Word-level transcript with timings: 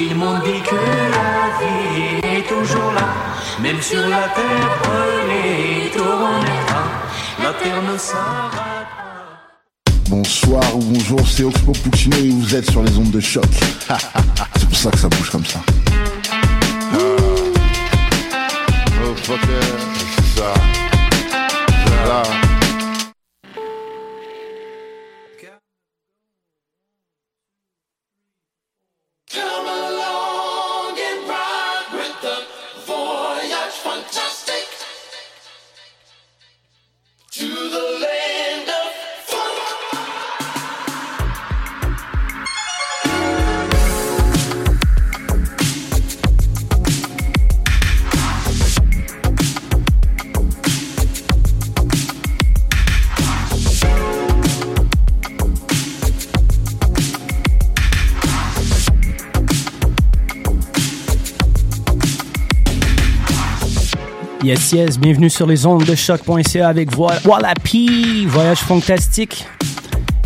Ils 0.00 0.14
m'ont 0.14 0.38
dit 0.38 0.62
que 0.62 0.76
la 0.76 1.58
vie 1.58 2.36
est 2.36 2.46
toujours 2.46 2.92
là, 2.92 3.08
même 3.60 3.82
sur 3.82 4.00
la 4.00 4.28
terre 4.28 4.78
brûlée, 4.82 5.90
tout 5.92 6.02
la 7.42 7.52
terre 7.52 7.82
ne 7.82 7.98
s'arrête 7.98 8.86
pas. 8.96 9.90
Bonsoir 10.08 10.76
ou 10.76 10.80
bonjour, 10.80 11.20
c'est 11.28 11.42
Oxpo 11.42 11.72
Puccino 11.72 12.16
et 12.16 12.30
vous 12.30 12.54
êtes 12.54 12.70
sur 12.70 12.82
les 12.82 12.96
ondes 12.96 13.10
de 13.10 13.20
choc. 13.20 13.44
c'est 14.56 14.68
pour 14.68 14.78
ça 14.78 14.90
que 14.90 14.98
ça 14.98 15.08
bouge 15.08 15.30
comme 15.30 15.44
ça. 15.44 15.60
Oh, 16.94 17.16
fuck 19.24 19.40
yeah. 19.48 19.60
Ça. 20.36 20.54
Ça. 22.06 22.47
Yes, 64.48 64.72
yes, 64.72 64.98
bienvenue 64.98 65.28
sur 65.28 65.46
les 65.46 65.66
ondes 65.66 65.84
de 65.84 65.94
choc.ca 65.94 66.68
avec 66.68 66.88
Wallapi, 66.96 68.24
Voyage 68.24 68.60
Fantastique, 68.60 69.44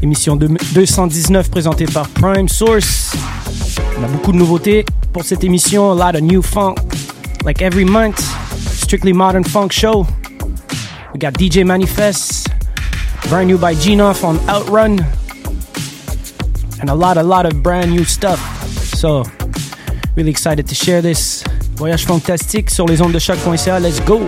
émission 0.01 0.37
219 0.37 1.51
présentée 1.51 1.87
par 1.87 2.09
Prime 2.11 2.48
Source. 2.48 3.17
On 3.98 4.05
a 4.05 4.06
beaucoup 4.06 4.31
de 4.31 4.37
nouveautés 4.37 4.84
pour 5.12 5.25
cette 5.25 5.43
émission, 5.43 5.91
a 5.91 5.95
lot 5.97 6.17
of 6.17 6.23
new 6.23 6.41
funk, 6.41 6.77
like 7.45 7.61
every 7.62 7.84
month, 7.84 8.20
strictly 8.70 9.12
modern 9.12 9.43
funk 9.43 9.73
show. 9.73 10.06
We 11.12 11.19
got 11.19 11.33
DJ 11.33 11.65
Manifest, 11.65 12.47
brand 13.28 13.48
new 13.48 13.59
by 13.59 13.75
Genoff 13.75 14.23
on 14.23 14.39
Outrun, 14.48 15.00
and 16.81 16.89
a 16.89 16.95
lot, 16.95 17.17
a 17.17 17.25
lot 17.25 17.45
of 17.45 17.61
brand 17.61 17.91
new 17.91 18.05
stuff. 18.05 18.39
So, 18.95 19.25
really 20.15 20.31
excited 20.31 20.69
to 20.69 20.77
share 20.77 21.03
this. 21.03 21.43
Voyage 21.83 22.06
fantastique 22.06 22.70
sur 22.70 22.86
les 22.86 23.02
ondes 23.02 23.11
de 23.11 23.19
choc.ca. 23.19 23.80
Let's 23.80 24.00
go! 24.05 24.20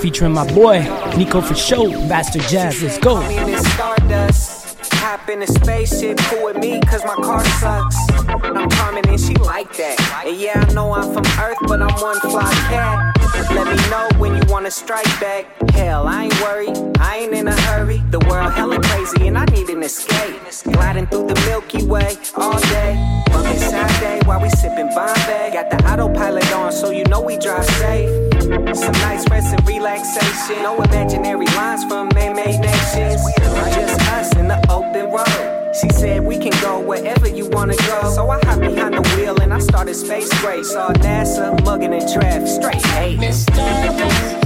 Featuring 0.00 0.32
my 0.32 0.50
boy 0.54 0.80
Nico 1.16 1.40
for 1.40 1.54
show, 1.54 1.90
Bastard 2.08 2.42
Jazz. 2.42 2.82
Let's 2.82 2.98
go. 2.98 3.16
Hop 5.02 5.28
in 5.28 5.42
a 5.42 5.46
spaceship, 5.46 6.18
cool 6.18 6.44
with 6.44 6.56
me, 6.58 6.80
cause 6.80 7.02
my 7.04 7.14
car 7.16 7.44
sucks. 7.60 7.96
I'm 8.28 8.68
coming 8.70 9.06
and 9.08 9.20
she 9.20 9.34
like 9.36 9.72
that. 9.76 9.96
And 10.26 10.36
yeah, 10.36 10.64
I 10.66 10.72
know 10.72 10.92
I'm 10.92 11.12
from 11.12 11.24
Earth, 11.38 11.58
but 11.66 11.82
I'm 11.82 11.92
one 12.00 12.20
fly 12.20 12.50
cat. 12.68 13.16
Let 13.50 13.66
me 13.66 13.90
know 13.90 14.08
when 14.18 14.36
you 14.36 14.42
wanna 14.48 14.70
strike 14.70 15.08
back. 15.20 15.46
Hell, 15.70 16.06
I 16.06 16.24
ain't 16.24 16.40
worried, 16.42 16.76
I 16.98 17.16
ain't 17.18 17.32
in 17.32 17.48
a 17.48 17.60
hurry. 17.62 17.98
The 18.10 18.20
world 18.20 18.52
hella 18.52 18.80
crazy 18.80 19.26
and 19.26 19.36
I 19.36 19.44
need 19.46 19.68
an 19.68 19.82
escape. 19.82 20.36
Gliding 20.64 21.06
through 21.06 21.28
the 21.28 21.40
Milky 21.46 21.84
Way 21.84 22.16
all 22.36 22.58
day. 22.60 23.22
Bumping 23.32 23.58
Saturday 23.58 24.26
while 24.26 24.40
we 24.40 24.48
sipping 24.50 24.88
Bombay. 24.88 25.50
Got 25.52 25.70
the 25.70 25.78
autopilot 25.90 26.52
on, 26.52 26.72
so 26.72 26.90
you 26.90 27.04
know 27.04 27.20
we 27.20 27.36
drive 27.38 27.64
safe. 27.64 28.19
Some 28.50 28.92
nice 28.92 29.28
rest 29.30 29.54
and 29.54 29.66
relaxation. 29.68 30.62
No 30.64 30.82
imaginary 30.82 31.46
lines 31.46 31.84
from 31.84 32.08
man-made 32.14 32.58
nations. 32.58 33.22
Just 33.38 34.00
us 34.10 34.36
in 34.36 34.48
the 34.48 34.58
open 34.68 35.06
road. 35.12 35.72
She 35.80 35.88
said 35.90 36.24
we 36.24 36.36
can 36.36 36.52
go 36.60 36.80
wherever 36.80 37.28
you 37.28 37.48
wanna 37.48 37.76
go. 37.76 38.10
So 38.10 38.28
I 38.28 38.40
hopped 38.44 38.62
behind 38.62 38.94
the 38.94 39.02
wheel 39.14 39.40
and 39.40 39.54
I 39.54 39.60
started 39.60 39.94
space 39.94 40.32
race. 40.42 40.72
Saw 40.72 40.92
NASA 40.94 41.64
mugging 41.64 41.92
in 41.92 42.12
traffic, 42.12 42.48
straight 42.48 42.84
hate. 42.86 43.20
on 43.20 44.39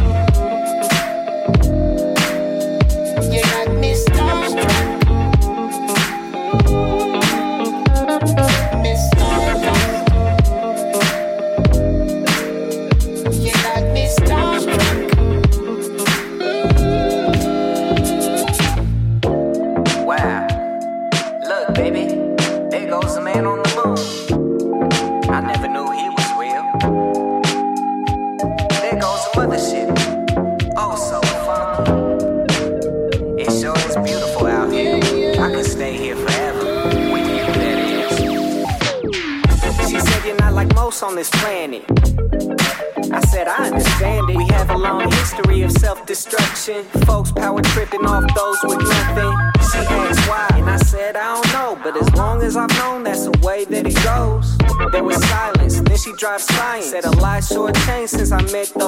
drive 56.24 56.40
science. 56.40 56.86
Said 56.88 57.04
a 57.04 57.10
lie 57.20 57.40
short 57.40 57.74
change 57.86 58.08
since 58.08 58.32
I 58.32 58.40
met 58.50 58.68
the 58.68 58.83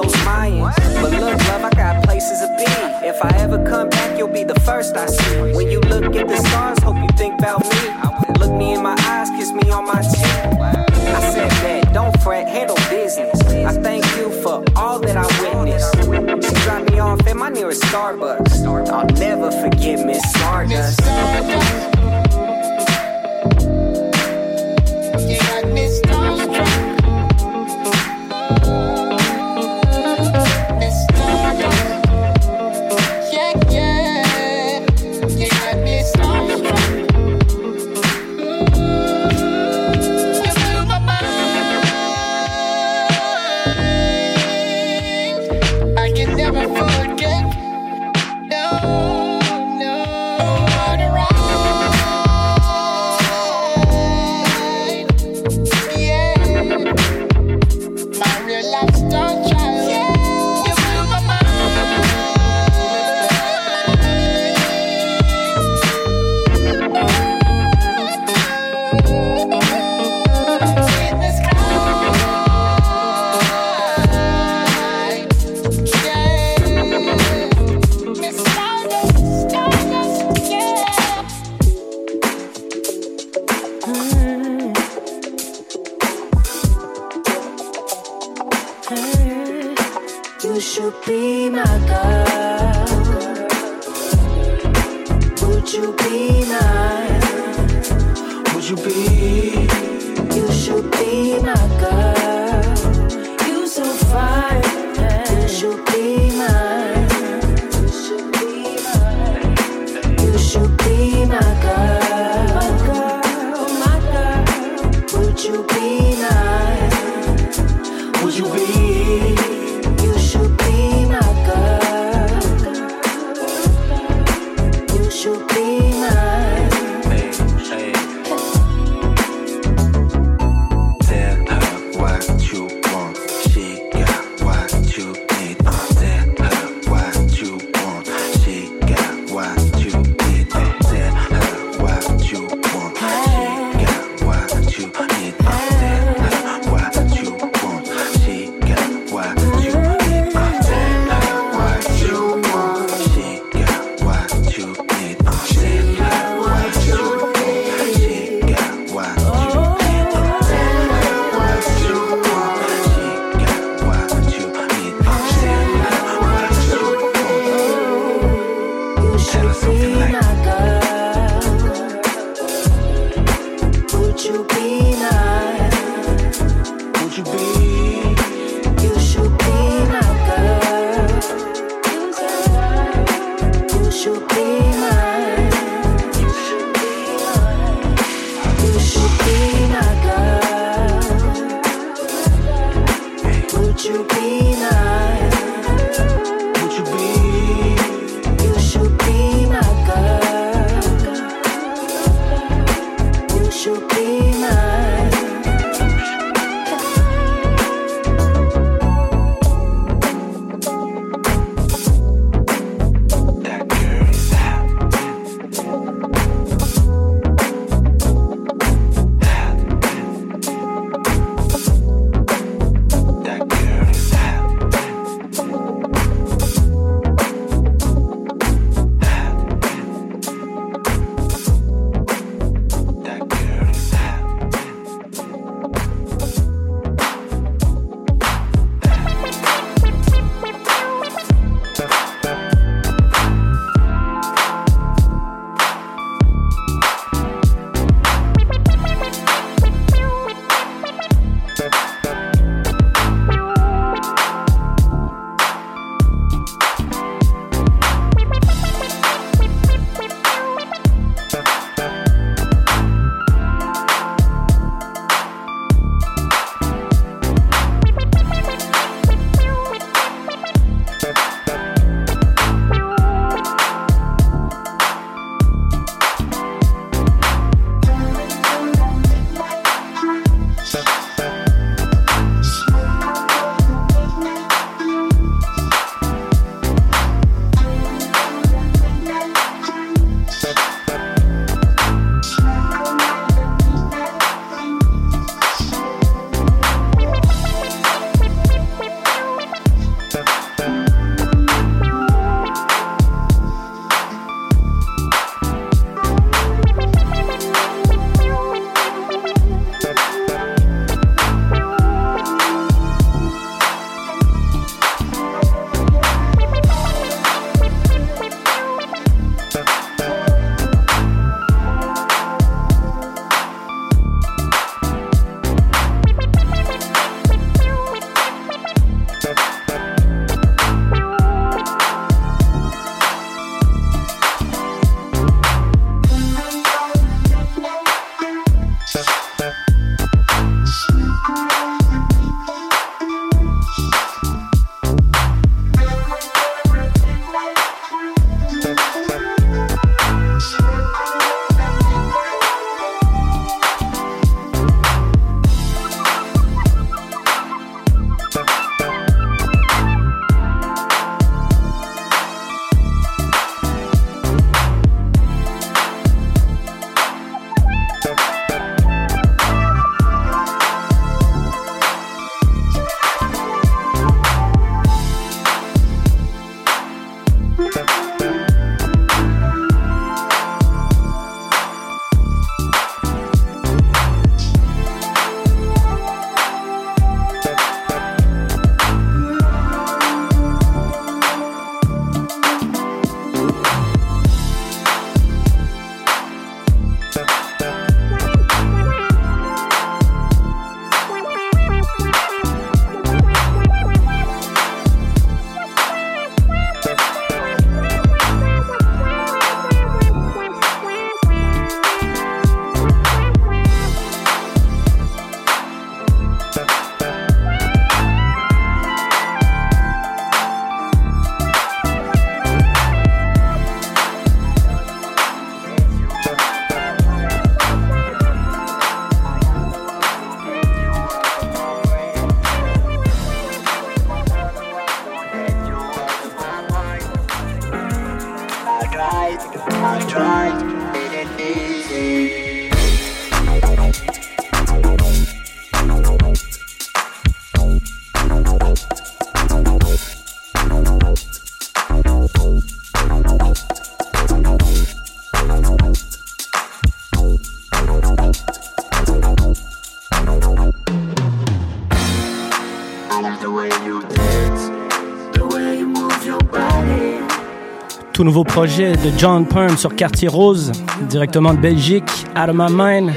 nouveau 468.26 468.42
projet 468.42 468.97
de 468.97 469.16
John 469.16 469.47
Perm 469.47 469.76
sur 469.76 469.95
Quartier 469.95 470.26
Rose, 470.26 470.73
directement 471.09 471.54
de 471.54 471.61
Belgique, 471.61 472.26
Out 472.37 472.50
of 472.50 472.56
My 472.56 472.66
Mind. 472.68 473.12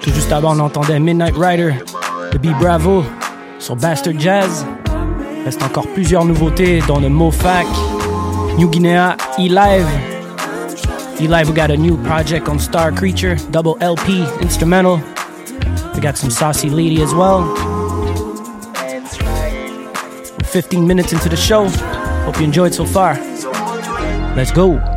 Tout 0.00 0.12
juste 0.12 0.30
avant, 0.30 0.56
on 0.56 0.60
entendait 0.60 1.00
Midnight 1.00 1.34
Rider 1.36 1.74
de 2.30 2.38
B 2.38 2.56
Bravo 2.60 3.02
sur 3.58 3.74
Bastard 3.74 4.14
Jazz. 4.20 4.64
Reste 5.44 5.64
encore 5.64 5.88
plusieurs 5.88 6.24
nouveautés, 6.24 6.80
dont 6.86 7.00
le 7.00 7.08
Mofac, 7.08 7.66
New 8.56 8.70
Guinea, 8.70 9.16
E-Live. 9.36 9.88
E-Live, 11.20 11.48
we 11.48 11.54
got 11.56 11.72
a 11.72 11.76
new 11.76 11.96
project 11.96 12.48
on 12.48 12.60
Star 12.60 12.92
Creature, 12.92 13.34
double 13.50 13.76
LP, 13.80 14.24
instrumental. 14.42 15.00
We 15.96 16.00
got 16.00 16.16
some 16.16 16.30
Saucy 16.30 16.70
Lady 16.70 17.02
as 17.02 17.12
well. 17.12 17.52
15 20.44 20.86
minutes 20.86 21.12
into 21.12 21.28
the 21.28 21.36
show. 21.36 21.66
Hope 22.24 22.38
you 22.38 22.44
enjoyed 22.44 22.72
so 22.72 22.84
far. 22.84 23.31
Let's 24.34 24.50
go. 24.50 24.91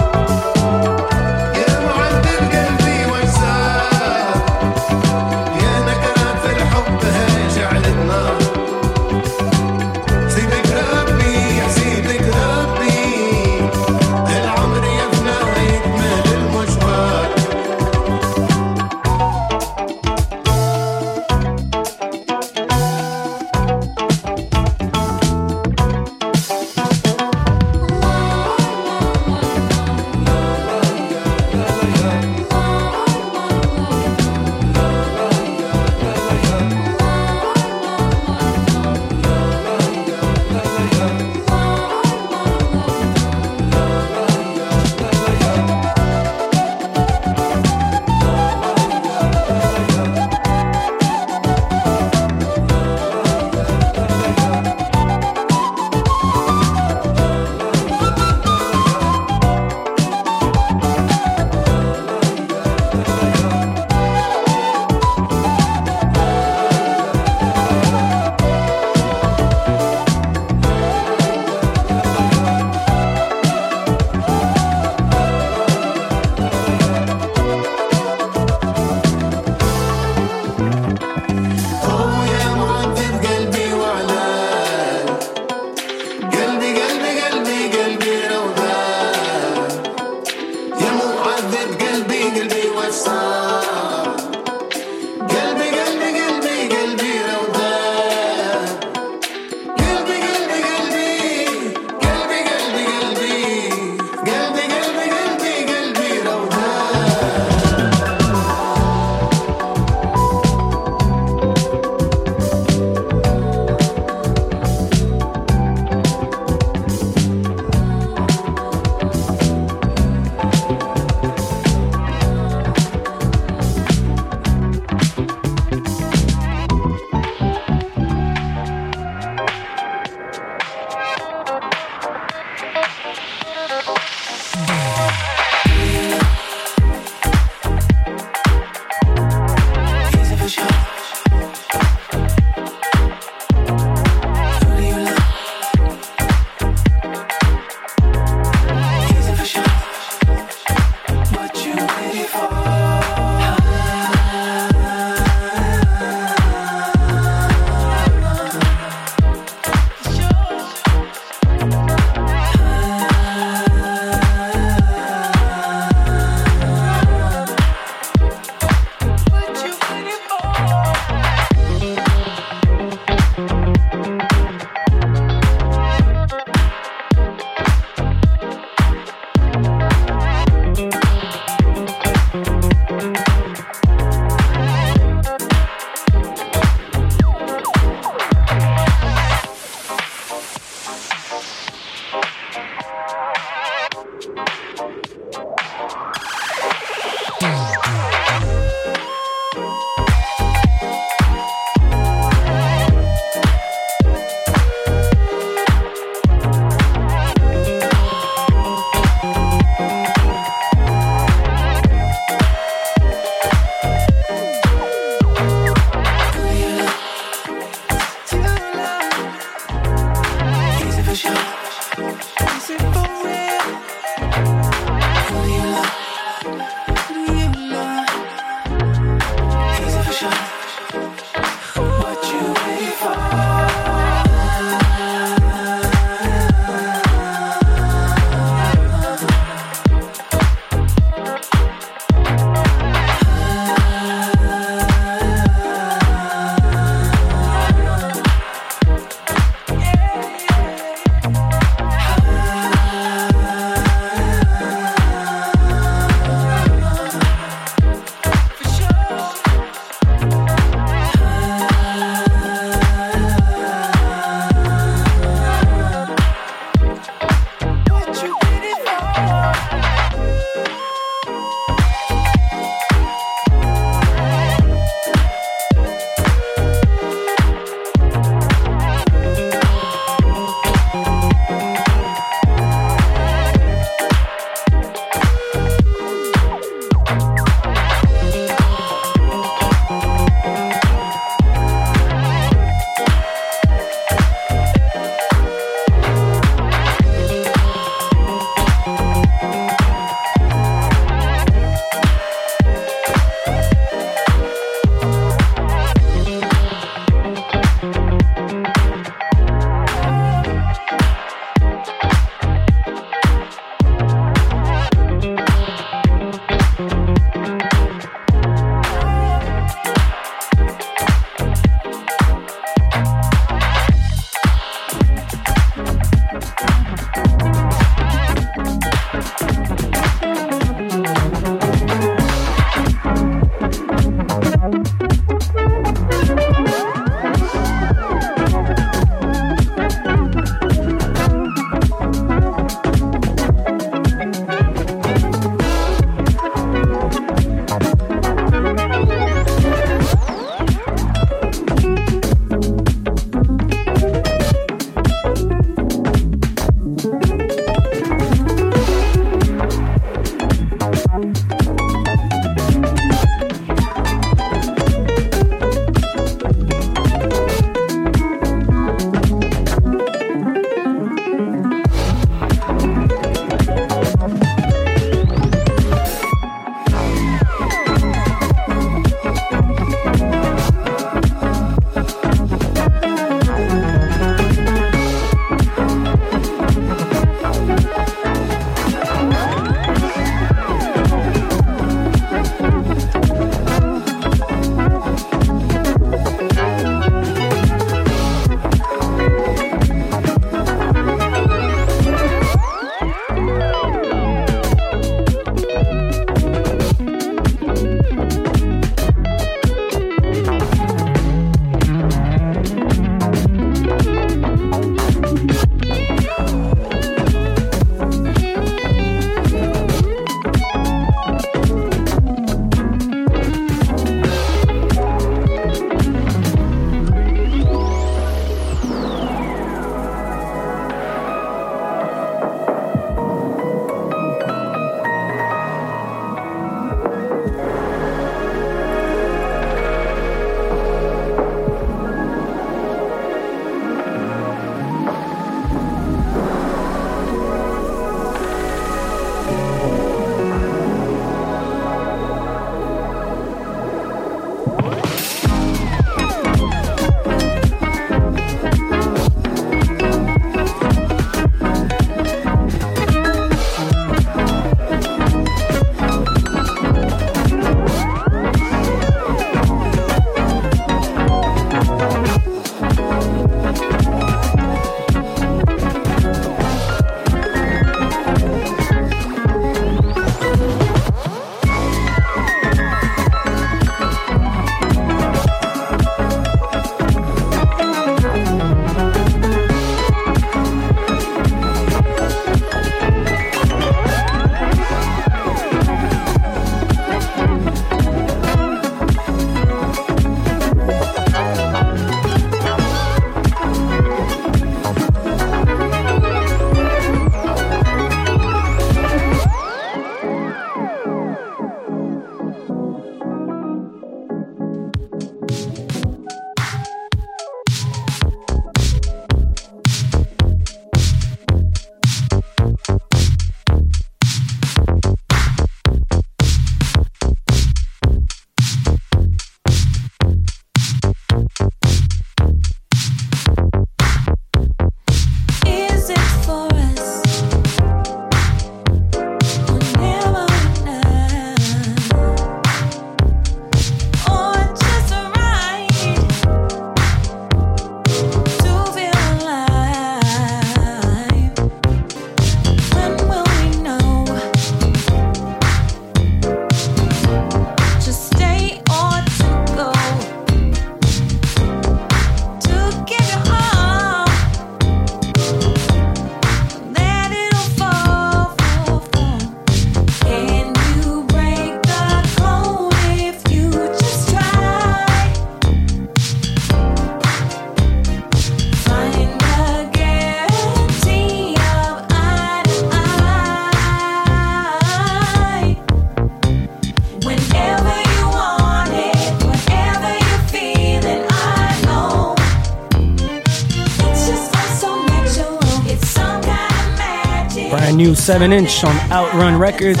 7 598.24 598.54
inch 598.54 598.82
on 598.84 598.96
Outrun 599.12 599.58
Records, 599.58 600.00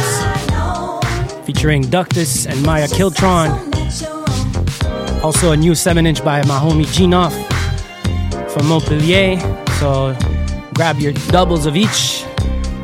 featuring 1.44 1.84
Ductus 1.84 2.46
and 2.46 2.62
Maya 2.62 2.88
Kiltron. 2.88 3.50
Also, 5.22 5.52
a 5.52 5.56
new 5.58 5.74
7 5.74 6.06
inch 6.06 6.24
by 6.24 6.42
my 6.46 6.58
homie 6.58 6.86
Genoff 6.86 7.34
from 8.50 8.66
Montpellier. 8.66 9.38
So, 9.78 10.16
grab 10.72 11.00
your 11.00 11.12
doubles 11.28 11.66
of 11.66 11.76
each 11.76 12.24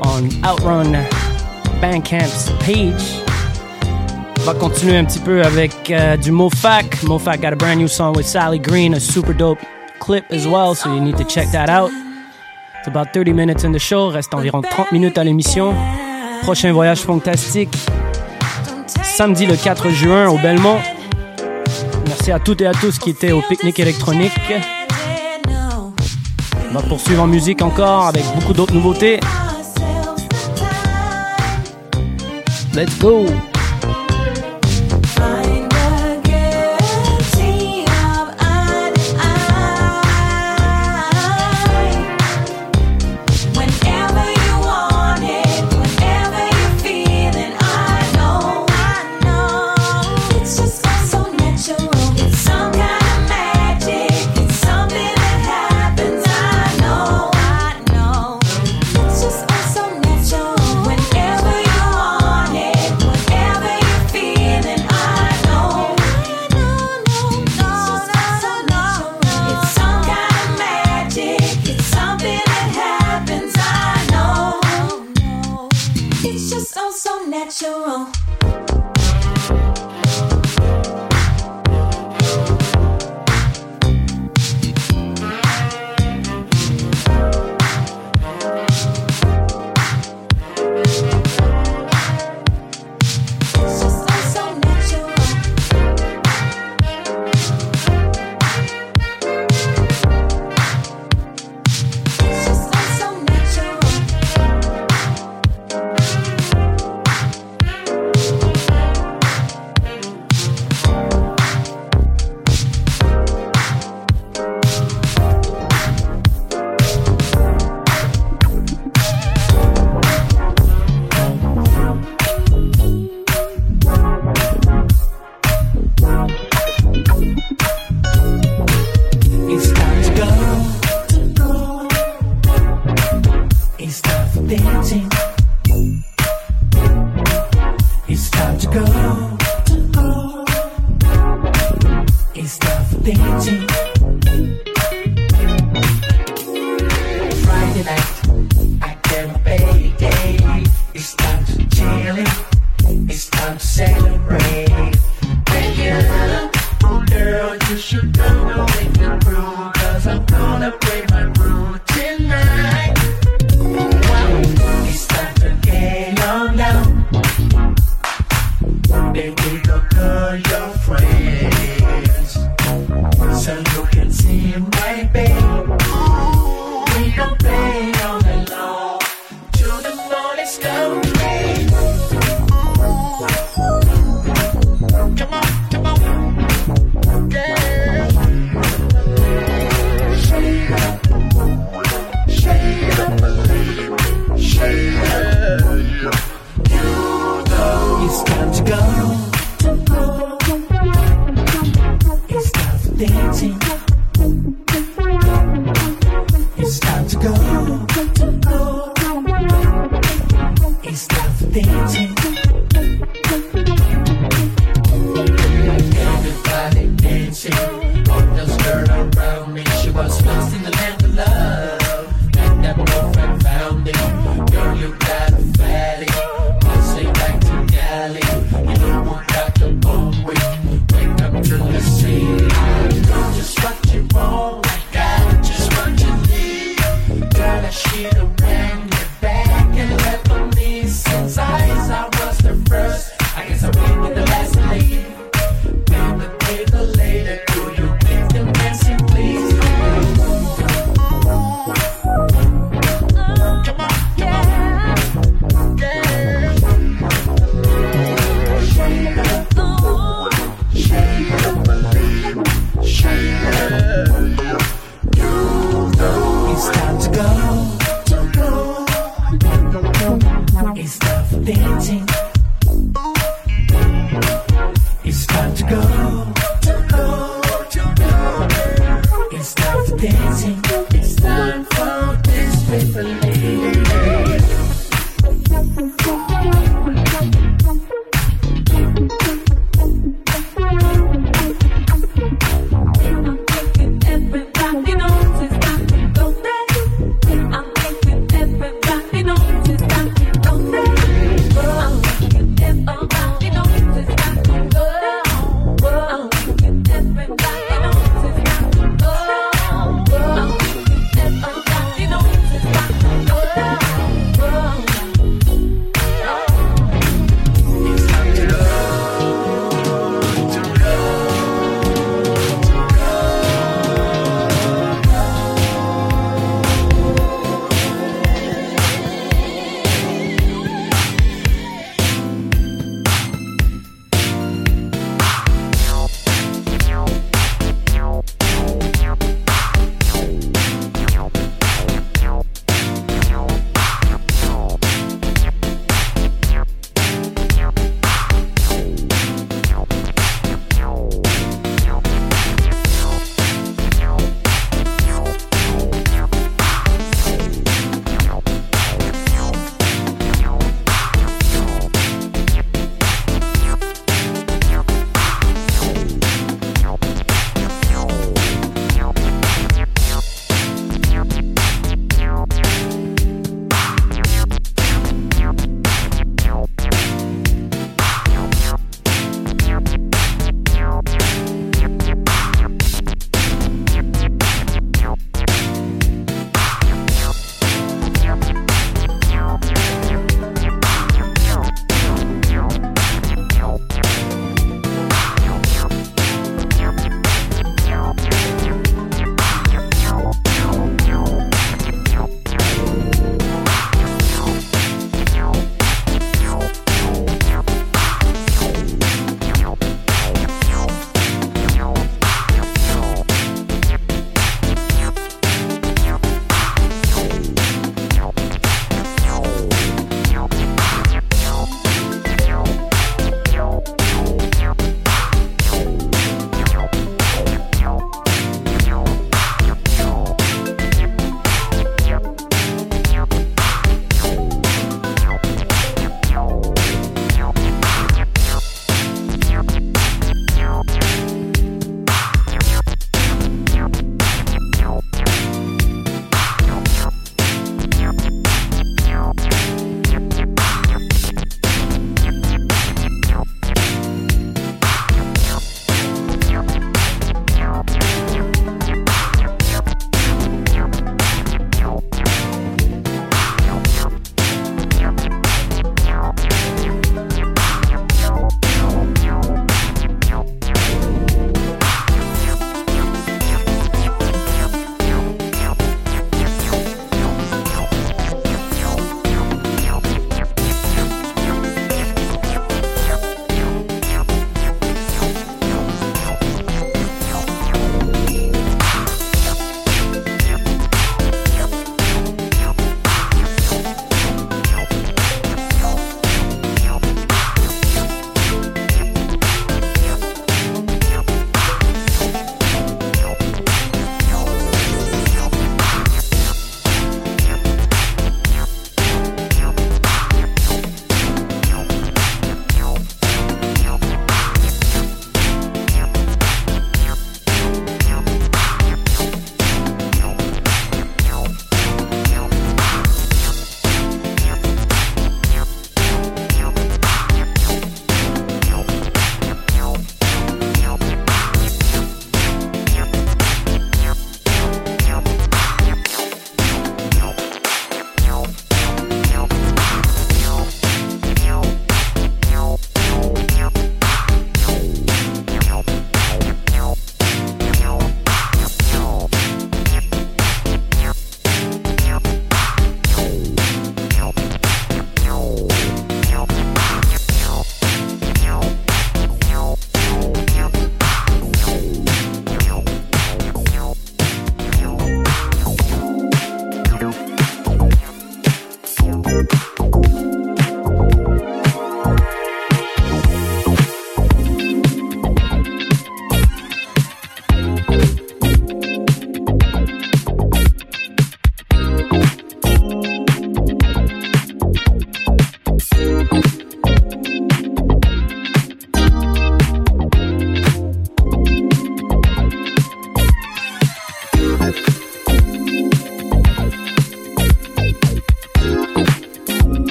on 0.00 0.30
Outrun 0.42 0.94
Bandcamp's 1.82 2.50
page. 2.64 3.22
On 4.38 4.44
va 4.46 4.54
continuer 4.54 4.96
un 4.96 5.04
petit 5.04 5.20
peu 5.20 5.42
avec 5.42 5.72
Mo'Fak. 6.30 7.02
du 7.02 7.42
got 7.42 7.52
a 7.52 7.56
brand 7.56 7.78
new 7.78 7.88
song 7.88 8.14
with 8.14 8.26
Sally 8.26 8.58
Green, 8.58 8.94
a 8.94 9.00
super 9.00 9.34
dope 9.34 9.60
clip 9.98 10.24
as 10.30 10.48
well, 10.48 10.74
so 10.74 10.94
you 10.94 11.00
need 11.02 11.18
to 11.18 11.24
check 11.24 11.50
that 11.52 11.68
out. 11.68 11.90
It's 12.78 12.88
about 12.88 13.12
30 13.12 13.32
minutes 13.32 13.64
in 13.64 13.72
the 13.72 13.78
show. 13.78 14.08
Reste 14.10 14.34
environ 14.34 14.62
30 14.62 14.92
minutes 14.92 15.18
à 15.18 15.24
l'émission. 15.24 15.74
Prochain 16.42 16.72
voyage 16.72 17.00
fantastique. 17.00 17.76
Samedi 19.02 19.46
le 19.46 19.56
4 19.56 19.90
juin 19.90 20.28
au 20.28 20.38
Belmont. 20.38 20.78
Merci 22.06 22.32
à 22.32 22.38
toutes 22.38 22.60
et 22.60 22.66
à 22.66 22.72
tous 22.72 22.98
qui 22.98 23.10
étaient 23.10 23.32
au 23.32 23.42
pique-nique 23.48 23.80
électronique. 23.80 24.32
On 26.70 26.74
va 26.74 26.82
poursuivre 26.82 27.22
en 27.22 27.26
musique 27.26 27.62
encore 27.62 28.06
avec 28.06 28.24
beaucoup 28.34 28.52
d'autres 28.52 28.74
nouveautés. 28.74 29.20
Let's 32.74 32.98
go! 32.98 33.26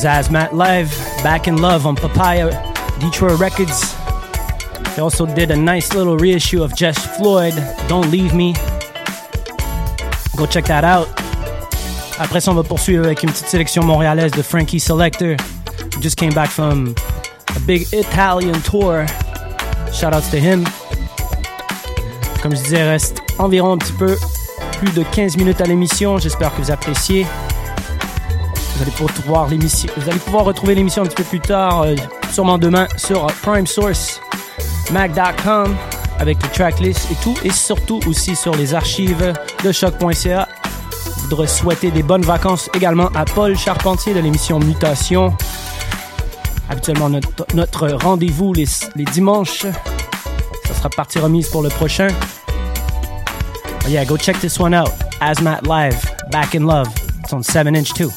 Is 0.00 0.06
Asmat 0.06 0.52
Live, 0.52 0.90
Back 1.22 1.46
in 1.46 1.56
Love 1.56 1.84
on 1.86 1.94
Papaya 1.94 2.50
Detroit 3.00 3.38
Records. 3.38 3.94
They 4.94 5.02
also 5.02 5.26
did 5.26 5.50
a 5.50 5.56
nice 5.56 5.94
little 5.94 6.16
reissue 6.16 6.62
of 6.62 6.74
Jess 6.74 6.96
Floyd, 7.16 7.54
Don't 7.86 8.10
Leave 8.10 8.34
Me. 8.34 8.54
Go 10.36 10.46
check 10.46 10.64
that 10.66 10.84
out. 10.84 11.08
Après 12.18 12.40
ça, 12.40 12.50
on 12.50 12.54
va 12.54 12.62
poursuivre 12.62 13.04
avec 13.04 13.22
une 13.22 13.30
petite 13.30 13.48
sélection 13.48 13.82
montréalaise 13.82 14.32
de 14.32 14.42
Frankie 14.42 14.80
Selector. 14.80 15.36
Just 16.00 16.16
came 16.16 16.32
back 16.32 16.48
from 16.48 16.94
a 17.56 17.60
big 17.60 17.86
Italian 17.92 18.60
tour. 18.62 19.06
Shout 19.92 20.14
outs 20.14 20.30
to 20.30 20.38
him. 20.38 20.64
Comme 22.42 22.56
je 22.56 22.62
disais, 22.62 22.84
reste 22.84 23.20
environ 23.38 23.72
un 23.72 23.78
petit 23.78 23.92
peu 23.92 24.16
plus 24.78 24.92
de 24.94 25.02
15 25.02 25.36
minutes 25.36 25.60
à 25.60 25.64
l'émission. 25.64 26.18
J'espère 26.18 26.54
que 26.54 26.62
vous 26.62 26.70
appréciez. 26.70 27.26
Vous 28.80 28.86
allez 28.86 28.92
pouvoir, 28.92 29.12
voir 29.26 29.48
l'émission- 29.48 29.90
vous 29.94 30.08
allez 30.08 30.18
pouvoir 30.18 30.44
retrouver 30.44 30.74
l'émission 30.74 31.02
un 31.02 31.06
petit 31.06 31.16
peu 31.16 31.24
plus 31.24 31.40
tard, 31.40 31.82
euh, 31.82 31.94
sûrement 32.32 32.56
demain, 32.56 32.86
sur 32.96 33.26
Prime 33.42 33.66
Source, 33.66 34.22
Mac.com, 34.90 35.76
avec 36.18 36.42
le 36.42 36.48
tracklist 36.48 37.10
et 37.10 37.14
tout, 37.22 37.34
et 37.44 37.50
surtout 37.50 38.00
aussi 38.06 38.34
sur 38.34 38.54
les 38.54 38.74
archives 38.74 39.34
de 39.62 39.70
choc.ca. 39.70 40.48
Je 41.16 41.20
voudrais 41.28 41.46
souhaiter 41.46 41.90
des 41.90 42.02
bonnes 42.02 42.22
vacances 42.22 42.70
également 42.72 43.08
à 43.14 43.26
Paul 43.26 43.54
Charpentier 43.54 44.14
de 44.14 44.20
l'émission 44.20 44.58
Mutation. 44.58 45.36
Habituellement, 46.70 47.10
notre, 47.52 47.88
rendez-vous 48.02 48.54
les, 48.54 48.64
les 48.96 49.04
dimanches. 49.04 49.66
Ça 50.66 50.74
sera 50.74 50.88
partie 50.88 51.18
remise 51.18 51.48
pour 51.50 51.62
le 51.62 51.68
prochain. 51.68 52.08
Yeah, 53.88 54.06
go 54.06 54.16
check 54.16 54.40
this 54.40 54.58
one 54.58 54.74
out. 54.74 54.88
Asmat 55.20 55.60
Live, 55.68 56.00
Back 56.30 56.54
in 56.54 56.60
Love. 56.64 56.88
It's 57.22 57.32
on 57.34 57.42
7 57.42 57.76
inch 57.76 57.92
too. 57.92 58.10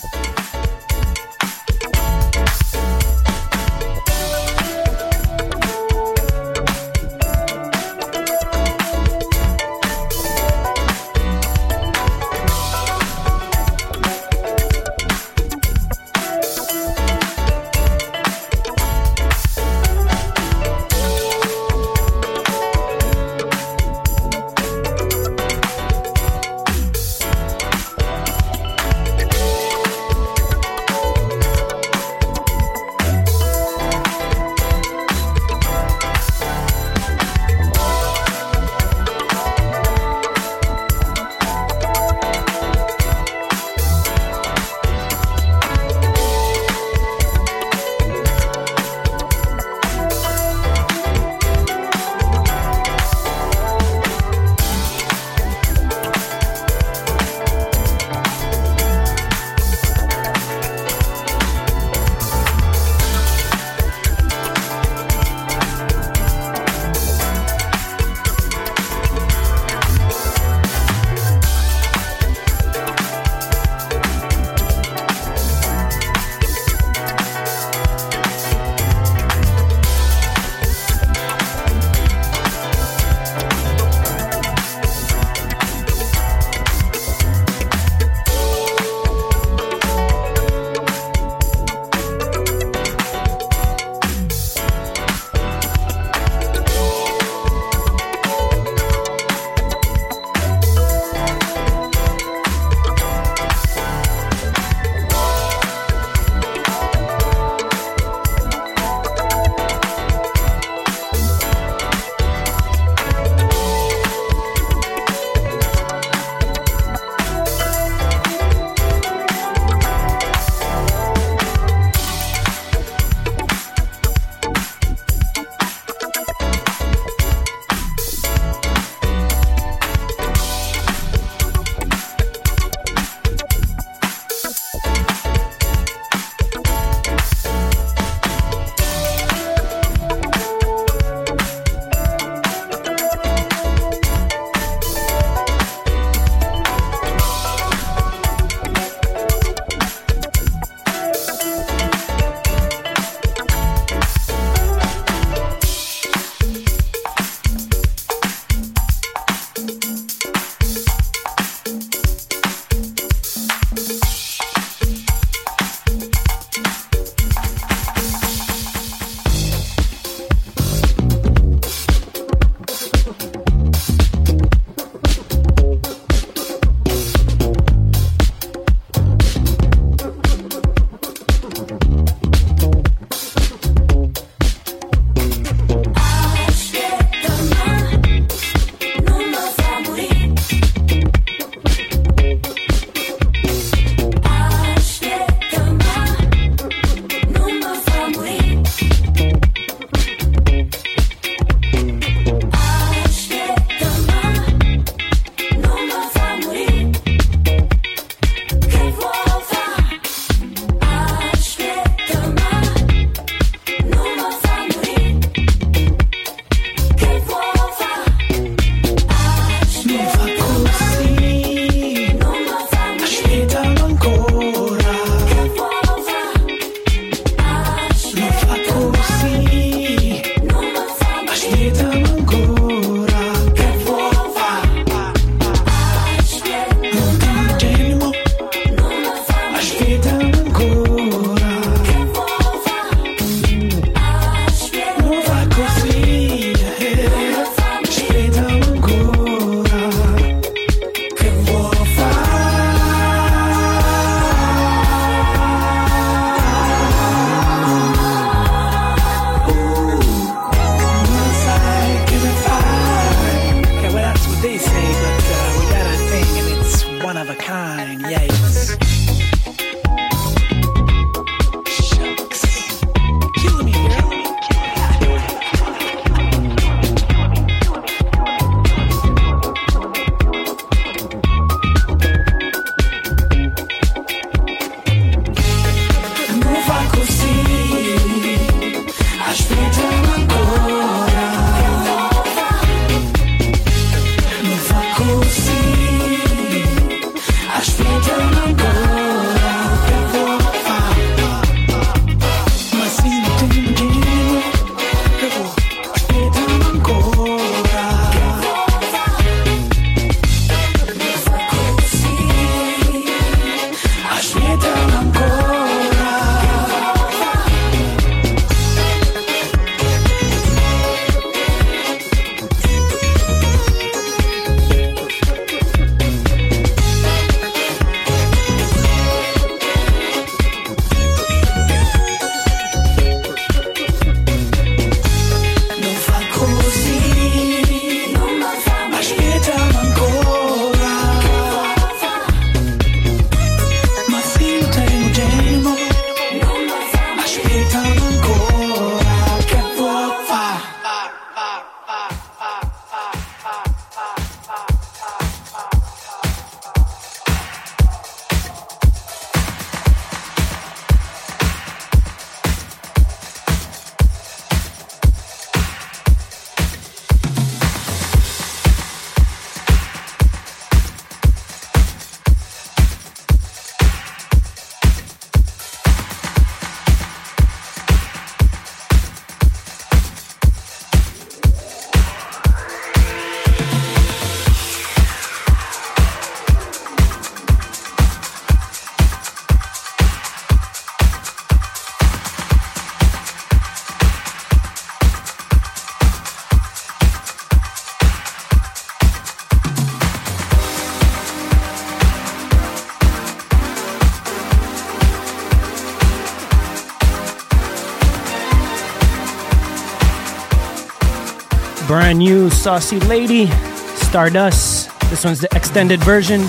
Brand 411.88 412.20
new 412.20 412.50
Saucy 412.50 413.00
Lady, 413.02 413.48
Stardust. 413.96 414.90
This 415.10 415.26
one's 415.26 415.42
the 415.42 415.50
extended 415.54 416.02
version. 416.02 416.48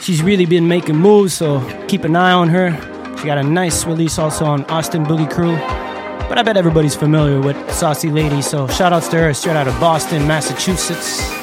She's 0.00 0.22
really 0.22 0.44
been 0.44 0.68
making 0.68 0.96
moves, 0.96 1.32
so 1.32 1.60
keep 1.88 2.04
an 2.04 2.14
eye 2.14 2.32
on 2.32 2.48
her. 2.50 2.72
She 3.18 3.24
got 3.24 3.38
a 3.38 3.42
nice 3.42 3.86
release 3.86 4.18
also 4.18 4.44
on 4.44 4.64
Austin 4.66 5.04
Boogie 5.04 5.30
Crew. 5.30 5.56
But 6.28 6.38
I 6.38 6.42
bet 6.42 6.58
everybody's 6.58 6.94
familiar 6.94 7.40
with 7.40 7.56
Saucy 7.72 8.10
Lady, 8.10 8.42
so 8.42 8.68
shout 8.68 8.92
outs 8.92 9.08
to 9.08 9.18
her 9.18 9.32
straight 9.32 9.56
out 9.56 9.66
of 9.66 9.78
Boston, 9.80 10.26
Massachusetts. 10.26 11.39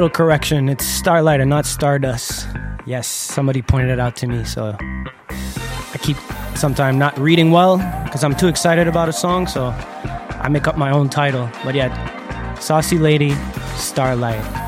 Little 0.00 0.08
correction, 0.08 0.70
it's 0.70 0.86
Starlight 0.86 1.40
and 1.40 1.50
not 1.50 1.66
Stardust. 1.66 2.48
Yes, 2.86 3.06
somebody 3.06 3.60
pointed 3.60 3.90
it 3.90 4.00
out 4.00 4.16
to 4.16 4.26
me, 4.26 4.44
so 4.44 4.74
I 4.80 5.98
keep 6.00 6.16
sometimes 6.56 6.96
not 6.96 7.18
reading 7.18 7.50
well 7.50 7.76
because 8.04 8.24
I'm 8.24 8.34
too 8.34 8.48
excited 8.48 8.88
about 8.88 9.10
a 9.10 9.12
song, 9.12 9.46
so 9.46 9.66
I 9.66 10.48
make 10.48 10.66
up 10.66 10.78
my 10.78 10.90
own 10.90 11.10
title. 11.10 11.50
But 11.64 11.74
yeah, 11.74 12.54
Saucy 12.54 12.96
Lady, 12.98 13.36
Starlight. 13.76 14.59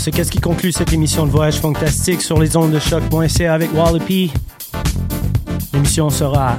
C'est 0.00 0.12
qu'est-ce 0.12 0.30
qui 0.30 0.40
conclut 0.40 0.72
cette 0.72 0.94
émission 0.94 1.26
de 1.26 1.30
Voyage 1.30 1.58
Fantastique 1.58 2.22
sur 2.22 2.40
les 2.40 2.56
ondes 2.56 2.70
de 2.70 2.78
choc.ca 2.78 3.52
avec 3.52 3.70
Wallopy. 3.74 4.32
L'émission 5.74 6.08
sera 6.08 6.56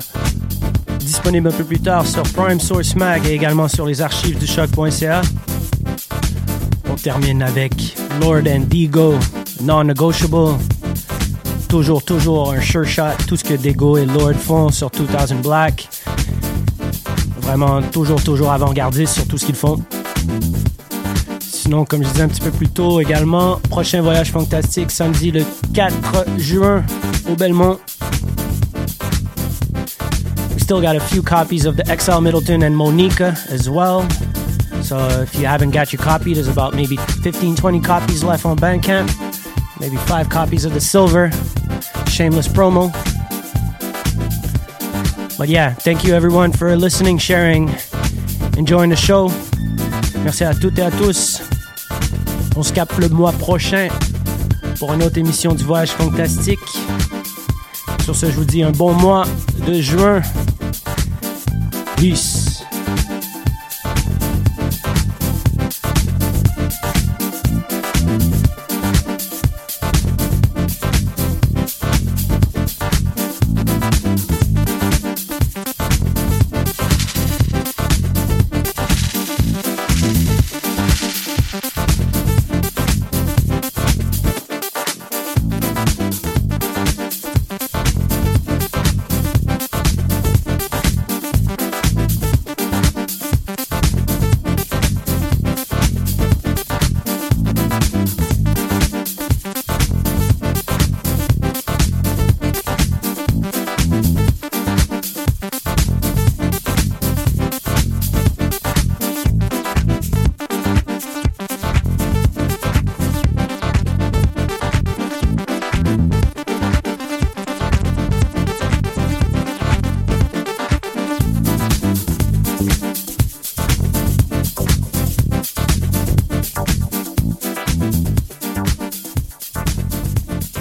disponible 0.99 1.47
un 1.47 1.51
peu 1.51 1.63
plus 1.63 1.79
tard 1.79 2.05
sur 2.05 2.21
Prime 2.21 2.59
Source 2.59 2.95
Mag 2.95 3.25
et 3.25 3.33
également 3.33 3.67
sur 3.67 3.87
les 3.87 3.99
archives 3.99 4.37
du 4.37 4.45
choc.ca. 4.45 5.23
On 6.87 6.93
termine 6.93 7.41
avec 7.41 7.95
Lord 8.21 8.43
and 8.47 8.65
Digo, 8.67 9.15
Non-Negotiable. 9.63 10.59
Toujours, 11.67 12.03
toujours 12.03 12.53
un 12.53 12.61
sure 12.61 12.85
shot, 12.85 13.23
tout 13.27 13.37
ce 13.37 13.43
que 13.43 13.55
Digo 13.55 13.97
et 13.97 14.05
Lord 14.05 14.35
font 14.35 14.69
sur 14.69 14.91
2000 14.91 15.41
Black. 15.41 15.89
Vraiment, 17.41 17.81
toujours, 17.81 18.21
toujours 18.21 18.51
avant-gardiste 18.51 19.15
sur 19.15 19.27
tout 19.27 19.39
ce 19.39 19.47
qu'ils 19.47 19.55
font. 19.55 19.83
Sinon, 21.61 21.85
comme 21.85 22.01
je 22.01 22.07
disais 22.07 22.23
un 22.23 22.27
petit 22.27 22.41
peu 22.41 22.49
plus 22.49 22.69
tôt 22.69 22.99
également, 22.99 23.57
prochain 23.69 24.01
voyage 24.01 24.31
fantastique 24.31 24.89
samedi 24.89 25.29
le 25.29 25.43
4 25.75 25.93
juin 26.39 26.83
au 27.29 27.35
Belmont. 27.35 27.77
We 30.55 30.59
still 30.59 30.81
got 30.81 30.95
a 30.95 30.99
few 30.99 31.21
copies 31.21 31.67
of 31.67 31.75
the 31.75 31.83
XL 31.83 32.21
Middleton 32.21 32.63
and 32.63 32.71
Moniquea 32.71 33.35
as 33.51 33.69
well. 33.69 34.01
So 34.81 34.97
if 35.21 35.35
you 35.35 35.45
haven't 35.45 35.69
got 35.69 35.93
your 35.93 36.01
copy, 36.01 36.33
there's 36.33 36.47
about 36.47 36.73
maybe 36.73 36.97
15, 36.97 37.55
20 37.55 37.79
copies 37.79 38.23
left 38.23 38.43
on 38.43 38.57
Bandcamp. 38.57 39.11
Maybe 39.79 39.97
five 40.07 40.29
copies 40.29 40.65
of 40.65 40.73
the 40.73 40.81
silver. 40.81 41.29
Shameless 42.07 42.47
promo. 42.47 42.91
But 45.37 45.47
yeah, 45.47 45.75
thank 45.75 46.03
you 46.03 46.15
everyone 46.15 46.53
for 46.53 46.75
listening, 46.75 47.19
sharing, 47.19 47.69
enjoying 48.57 48.89
the 48.89 48.95
show. 48.95 49.29
Merci 50.23 50.43
à 50.43 50.55
toutes 50.55 50.79
et 50.79 50.83
à 50.83 50.89
tous. 50.89 51.50
On 52.61 52.63
se 52.63 52.73
capte 52.73 52.95
le 52.99 53.09
mois 53.09 53.31
prochain 53.31 53.87
pour 54.77 54.93
une 54.93 55.01
autre 55.01 55.17
émission 55.17 55.55
du 55.55 55.63
Voyage 55.63 55.89
Fantastique. 55.89 56.59
Sur 58.03 58.15
ce, 58.15 58.27
je 58.27 58.35
vous 58.35 58.45
dis 58.45 58.61
un 58.61 58.69
bon 58.69 58.93
mois 58.93 59.25
de 59.65 59.81
juin. 59.81 60.21
Peace. 61.95 62.40